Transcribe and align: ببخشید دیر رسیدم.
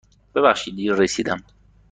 ببخشید 0.35 0.75
دیر 0.75 0.93
رسیدم. 0.93 1.43